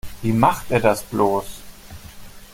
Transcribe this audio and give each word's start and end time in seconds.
Wie 0.23 0.33
macht 0.33 0.71
er 0.71 0.79
das 0.79 1.03
bloß? 1.03 1.45